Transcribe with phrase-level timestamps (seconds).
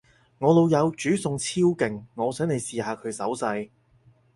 [0.39, 3.69] 我老友煮餸超勁，我想你試下佢手勢